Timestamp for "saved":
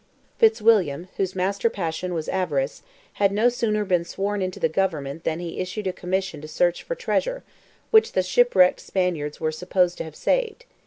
10.15-10.65